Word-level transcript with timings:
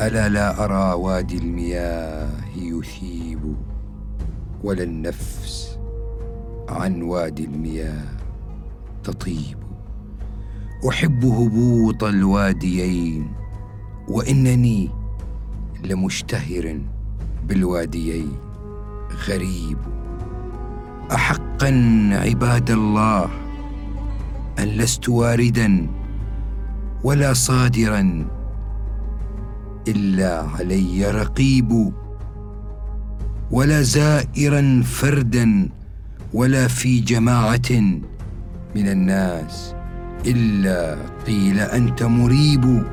ألا 0.00 0.28
لا 0.28 0.64
أرى 0.64 0.92
وادي 0.92 1.38
المياه 1.38 2.28
يثيب 2.56 3.56
ولا 4.64 4.82
النفس 4.82 5.78
عن 6.68 7.02
وادي 7.02 7.44
المياه 7.44 8.04
تطيب. 9.04 9.58
أحب 10.88 11.24
هبوط 11.24 12.04
الواديين 12.04 13.32
وإنني 14.08 14.90
لمشتهر 15.84 16.80
بالواديين. 17.48 18.32
غريب. 19.28 19.78
أحقا 21.12 21.70
عباد 22.12 22.70
الله 22.70 23.28
أن 24.58 24.64
لست 24.64 25.08
واردا 25.08 25.86
ولا 27.04 27.32
صادرا 27.32 28.26
إلا 29.88 30.42
علي 30.42 31.10
رقيب 31.10 31.92
ولا 33.50 33.82
زائرا 33.82 34.82
فردا 34.82 35.68
ولا 36.34 36.68
في 36.68 37.00
جماعة 37.00 37.70
من 38.74 38.88
الناس 38.88 39.74
إلا 40.26 40.96
قيل 41.26 41.60
أنت 41.60 42.02
مريب. 42.02 42.84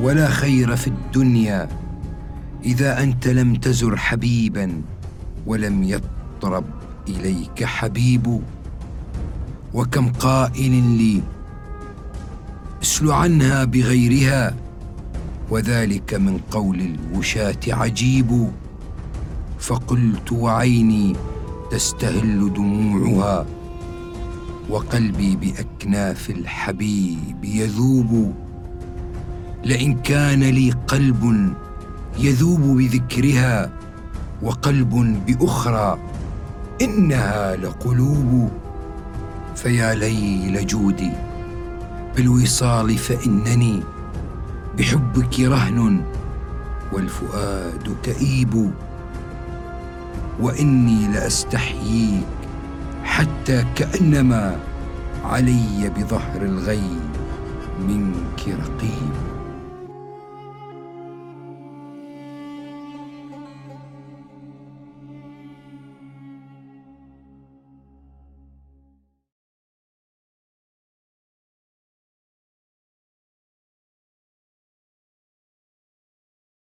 ولا 0.00 0.28
خير 0.28 0.76
في 0.76 0.86
الدنيا 0.86 1.68
إذا 2.64 3.02
أنت 3.02 3.28
لم 3.28 3.54
تزر 3.54 3.96
حبيبا 3.96 4.82
ولم 5.46 5.82
يطرب 5.82 6.64
إليك 7.08 7.64
حبيب. 7.64 8.40
وكم 9.74 10.12
قائل 10.12 10.72
لي 10.72 11.22
اسل 12.82 13.10
عنها 13.10 13.64
بغيرها. 13.64 14.54
وذلك 15.50 16.14
من 16.14 16.38
قول 16.50 16.80
الوشاة 16.80 17.60
عجيب 17.68 18.50
فقلت 19.58 20.32
وعيني 20.32 21.16
تستهل 21.70 22.52
دموعها 22.52 23.46
وقلبي 24.70 25.36
بأكناف 25.36 26.30
الحبيب 26.30 27.44
يذوب. 27.44 28.34
لئن 29.64 29.98
كان 30.02 30.44
لي 30.44 30.70
قلب 30.70 31.52
يذوب 32.18 32.60
بذكرها 32.60 33.72
وقلب 34.42 35.22
بأخرى 35.26 35.98
إنها 36.82 37.56
لقلوب. 37.56 38.50
فيا 39.56 39.94
ليل 39.94 40.66
جودي 40.66 41.10
بالوصال 42.16 42.98
فإنني 42.98 43.82
بحبك 44.80 45.40
رهن 45.40 46.04
والفؤاد 46.92 47.96
كئيب 48.02 48.72
وإني 50.40 51.08
لأستحييك 51.08 52.24
حتى 53.04 53.64
كأنما 53.76 54.56
علي 55.24 55.90
بظهر 55.96 56.42
الغيب 56.42 57.10
منك 57.88 58.40
رقيب. 58.48 59.39